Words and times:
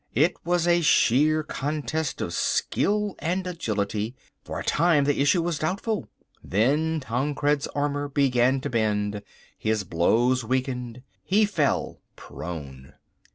It 0.15 0.33
was 0.43 0.65
a 0.67 0.81
sheer 0.81 1.43
contest 1.43 2.21
of 2.21 2.33
skill 2.33 3.13
and 3.19 3.45
agility. 3.45 4.15
For 4.43 4.59
a 4.59 4.63
time 4.63 5.03
the 5.03 5.21
issue 5.21 5.43
was 5.43 5.59
doubtful. 5.59 6.09
Then 6.43 7.01
Tancred's 7.01 7.67
armour 7.75 8.07
began 8.09 8.61
to 8.61 8.69
bend, 8.71 9.21
his 9.59 9.83
blows 9.83 10.43
weakened, 10.43 11.03
he 11.23 11.45
fell 11.45 12.01
prone. 12.15 12.93